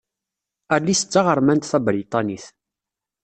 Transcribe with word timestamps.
Alice 0.75 1.05
d 1.05 1.09
taɣermant 1.11 1.69
tabriṭanit. 1.71 2.45